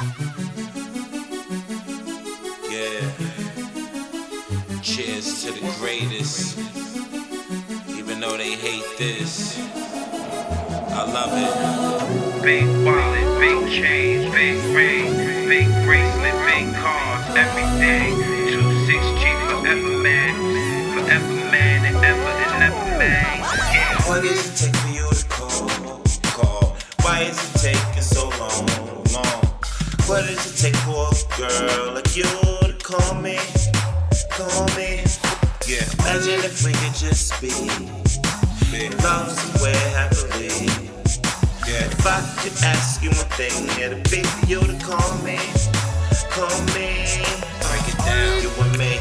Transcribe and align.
Yeah. 0.00 0.06
Cheers 4.80 5.42
to 5.42 5.50
the 5.50 5.74
greatest. 5.80 6.56
Even 7.88 8.20
though 8.20 8.36
they 8.36 8.52
hate 8.52 8.86
this, 8.96 9.58
I 9.58 11.02
love 11.02 11.32
it. 11.34 12.42
Big 12.44 12.68
wallet, 12.86 13.40
big 13.40 13.68
change, 13.72 14.32
big 14.32 14.62
ring, 14.72 15.16
big 15.48 15.66
bracelet, 15.84 16.46
big 16.46 16.72
cars, 16.76 17.34
everything. 17.34 18.14
Two 18.52 18.86
six 18.86 19.02
G 19.20 19.26
forever 19.48 19.98
man, 19.98 20.34
forever 20.94 21.34
man, 21.50 21.84
and 21.86 21.96
ever 21.96 22.20
and 22.20 22.62
ever 22.62 22.98
man. 22.98 23.40
Yeah. 23.74 24.06
What 24.06 24.22
does 24.22 24.46
it 24.46 24.54
take 24.64 24.76
for 24.76 24.90
you 24.90 25.10
to 25.10 25.26
call? 25.26 25.68
Call. 26.22 26.76
Why 27.02 27.22
is 27.22 27.36
it 27.36 27.57
Imagine 36.08 36.40
if 36.40 36.64
we 36.64 36.72
could 36.72 36.96
just 36.96 37.36
be. 37.36 37.52
love 39.04 39.28
somewhere 39.28 39.76
happily. 39.92 40.64
Yeah. 41.68 41.84
If 41.84 42.00
I 42.00 42.24
could 42.40 42.56
ask 42.64 43.02
you 43.04 43.10
one 43.12 43.28
thing, 43.36 43.52
it'd 43.76 44.08
be 44.08 44.24
for 44.24 44.46
you 44.48 44.60
to 44.64 44.72
call 44.80 45.12
me. 45.20 45.36
Call 46.32 46.48
me. 46.72 47.04
Break 47.60 47.92
it 47.92 48.00
down. 48.08 48.40
You 48.40 48.48
and 48.56 48.72
me. 48.80 48.96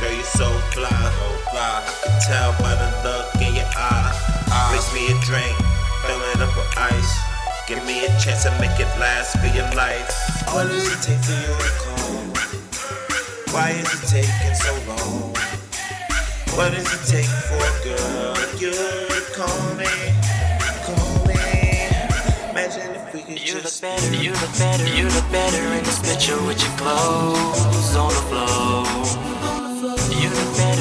Girl, 0.00 0.08
you're 0.08 0.24
so 0.32 0.48
fly. 0.72 0.88
So 0.88 1.28
fly. 1.52 1.84
I 1.84 1.92
can 2.00 2.16
tell 2.24 2.52
by 2.64 2.72
the 2.72 2.88
look 3.04 3.36
in 3.36 3.54
your 3.54 3.68
eye. 3.76 4.16
Ah. 4.48 4.72
Mix 4.72 4.88
me 4.96 5.12
a 5.12 5.16
drink, 5.28 5.52
fill 6.08 6.24
it 6.32 6.40
up 6.40 6.56
with 6.56 6.72
ice. 6.80 7.12
Give 7.68 7.84
me 7.84 8.06
a 8.06 8.08
chance 8.16 8.44
to 8.44 8.50
make 8.56 8.80
it 8.80 8.88
last 8.96 9.36
for 9.36 9.52
your 9.52 9.68
life. 9.76 10.08
What 10.48 10.68
does 10.68 10.88
it 10.88 11.04
take 11.04 11.20
for 11.20 11.36
you 11.36 11.52
to 11.52 11.72
call? 11.84 12.24
Why 13.52 13.76
is 13.76 13.92
it 13.92 14.08
taking 14.08 14.54
so 14.54 14.72
long? 14.88 15.35
What 16.56 16.72
does 16.72 16.88
it 16.88 17.04
take 17.06 17.26
for 17.26 17.56
a 17.60 17.84
girl 17.84 18.36
you 18.58 18.72
call 19.36 19.74
me? 19.76 19.84
Call 20.88 21.26
me. 21.26 21.36
Imagine 22.50 22.96
if 22.96 23.12
we 23.12 23.20
could 23.20 23.46
You 23.46 23.60
look 23.60 23.78
better, 23.78 24.14
you 24.14 24.32
look 24.32 24.56
better, 24.56 24.88
you 24.96 25.04
look 25.04 25.30
better 25.30 25.62
in 25.76 25.84
this 25.84 26.00
picture 26.00 26.42
with 26.46 26.58
your 26.64 26.72
clothes 26.78 27.94
on 27.94 28.08
the 28.08 28.24
floor. 28.32 28.86
You 30.16 30.30
look 30.30 30.56
better, 30.56 30.75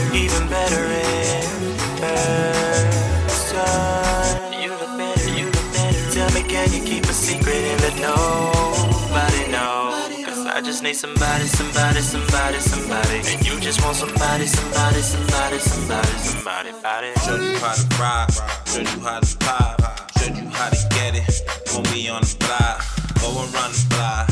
need 10.86 10.96
somebody, 10.96 11.46
somebody, 11.46 12.00
somebody, 12.00 12.60
somebody. 12.60 13.18
And 13.34 13.48
you 13.48 13.60
just 13.60 13.84
want 13.84 13.98
somebody, 13.98 14.46
somebody, 14.46 15.02
somebody, 15.02 15.58
somebody, 15.58 16.08
somebody, 16.08 16.70
somebody. 16.70 17.08
Showed 17.26 17.42
you 17.42 17.58
how 17.58 17.74
to 17.74 17.86
rock, 17.98 18.30
showed 18.68 18.88
you 18.94 19.00
how 19.00 19.20
to 19.20 19.38
pop, 19.38 19.82
showed 20.20 20.38
you 20.38 20.48
how 20.50 20.70
to 20.70 20.78
get 20.90 21.16
it. 21.16 21.42
When 21.74 21.84
we 21.92 22.08
on 22.08 22.22
the 22.22 22.36
block, 22.38 22.86
go 23.20 23.34
around 23.34 23.74
the 23.74 23.86
block, 23.90 24.30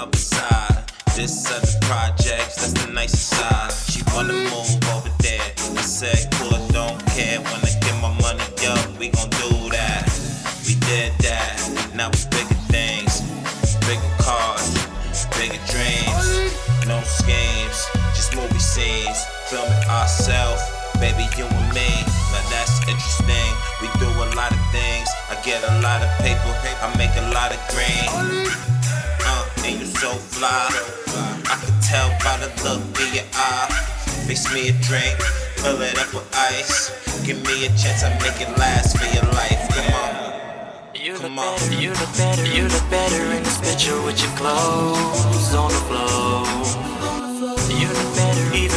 up 0.00 0.16
side. 0.16 0.82
This 1.14 1.44
other 1.52 1.68
projects, 1.82 2.56
that's 2.56 2.72
the 2.72 2.90
nicest 2.92 3.28
side. 3.36 3.72
She 3.72 4.02
wanna 4.14 4.32
move 4.32 4.80
over 4.96 5.10
there. 5.20 5.52
I 5.76 5.82
said, 5.82 6.32
cool, 6.36 6.54
I 6.54 6.68
don't 6.68 7.04
care. 7.12 7.38
I 7.44 7.60
get 7.84 7.96
my 8.00 8.12
money 8.24 8.48
up, 8.66 8.98
we 8.98 9.10
gon' 9.10 9.28
do 9.28 9.68
that. 9.76 10.08
We 10.66 10.74
did 10.88 11.12
that. 11.20 11.92
Now 11.94 12.08
it's 12.08 12.24
bigger 12.24 12.55
Schemes, 17.26 17.90
just 18.14 18.36
movie 18.36 18.58
scenes. 18.62 19.18
Filming 19.50 19.82
ourselves, 19.90 20.62
baby, 21.02 21.26
you 21.36 21.42
and 21.42 21.74
me. 21.74 21.90
Now 22.30 22.38
that's 22.54 22.78
interesting. 22.86 23.50
We 23.82 23.90
do 23.98 24.06
a 24.06 24.30
lot 24.38 24.52
of 24.54 24.62
things. 24.70 25.10
I 25.26 25.34
get 25.42 25.58
a 25.66 25.74
lot 25.82 26.02
of 26.06 26.10
paper, 26.22 26.54
I 26.78 26.86
make 26.96 27.10
a 27.18 27.26
lot 27.34 27.50
of 27.50 27.58
green. 27.74 28.46
Uh, 29.26 29.42
and 29.66 29.80
you 29.80 29.86
so 29.86 30.10
fly. 30.14 30.70
I 31.50 31.56
can 31.66 31.74
tell 31.82 32.06
by 32.22 32.38
the 32.38 32.46
look 32.62 32.78
in 33.02 33.14
your 33.18 33.24
eye. 33.34 33.74
Mix 34.28 34.46
me 34.54 34.68
a 34.68 34.72
drink, 34.86 35.18
fill 35.58 35.82
it 35.82 35.98
up 35.98 36.14
with 36.14 36.30
ice. 36.32 36.94
Give 37.26 37.42
me 37.42 37.66
a 37.66 37.68
chance, 37.74 38.04
I 38.04 38.10
make 38.22 38.38
it 38.40 38.56
last 38.56 38.96
for 38.98 39.06
your 39.10 39.26
life. 39.34 39.66
Come 39.74 39.94
on. 39.98 40.94
You 40.94 41.12
look 41.14 41.22
Come 41.22 41.38
on. 41.40 41.58
better, 41.58 41.74
you 41.74 41.90
look 41.90 42.16
better, 42.16 42.46
you 42.46 42.62
look 42.68 42.88
better 42.90 43.22
in 43.34 43.42
this 43.42 43.58
picture 43.58 44.00
with 44.02 44.22
your 44.22 44.30
clothes 44.38 45.54
on 45.54 45.70
the 45.70 45.80
floor. 45.90 46.75
Eh, 47.76 47.84
eh, 47.84 48.68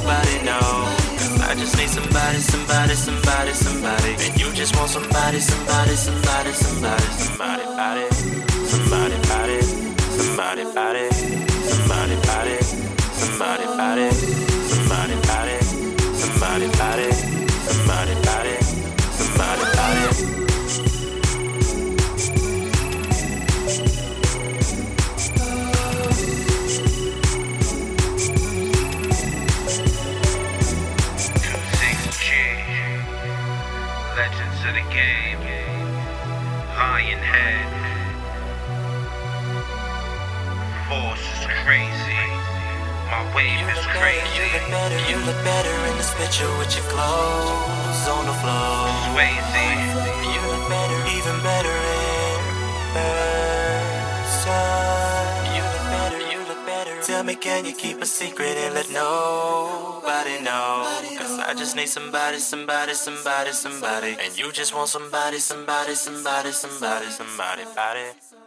somebody, 0.00 1.58
just 1.58 1.76
need 1.76 1.88
somebody, 1.88 2.38
somebody, 2.38 2.94
somebody. 2.94 3.52
Somebody. 3.52 4.14
And 4.20 4.40
you 4.40 4.52
just 4.52 4.76
want 4.76 4.90
somebody, 4.90 5.40
somebody, 5.40 5.96
somebody, 5.96 6.52
somebody, 6.52 7.02
somebody, 7.02 7.64
body, 7.64 8.06
somebody, 8.70 9.16
body, 9.28 9.62
somebody, 9.62 10.64
body, 10.72 11.10
somebody, 11.10 12.14
body, 12.26 12.56
somebody, 13.18 13.66
body, 13.66 14.49
game, 35.00 35.40
lion 36.76 37.22
head. 37.32 37.68
Force 40.88 41.26
is 41.36 41.44
crazy, 41.64 42.22
my 43.10 43.22
wave 43.34 43.60
You 43.60 43.68
is 43.72 43.76
look 43.76 43.94
better, 43.94 44.26
you 44.36 44.44
crazy. 44.44 44.52
look 44.56 44.68
better, 44.76 44.98
you 45.10 45.16
look 45.28 45.40
better 45.44 45.76
in 45.90 45.94
this 45.96 46.12
picture 46.20 46.50
with 46.58 46.72
your 46.76 46.86
clothes 46.92 48.02
on 48.14 48.22
the 48.30 48.36
floor. 48.42 48.88
Swayze. 49.12 50.29
Tell 57.10 57.24
me, 57.24 57.34
can 57.34 57.64
you 57.64 57.72
keep 57.72 58.00
a 58.00 58.06
secret 58.06 58.56
and 58.56 58.72
let 58.72 58.88
nobody 58.88 60.40
know? 60.44 60.86
Cause 61.18 61.40
I 61.40 61.54
just 61.58 61.74
need 61.74 61.88
somebody, 61.88 62.38
somebody, 62.38 62.94
somebody, 62.94 63.50
somebody. 63.50 64.16
And 64.20 64.38
you 64.38 64.52
just 64.52 64.72
want 64.72 64.90
somebody, 64.90 65.40
somebody, 65.40 65.96
somebody, 65.96 66.52
somebody, 66.52 67.06
somebody, 67.10 67.64
body. 67.74 68.39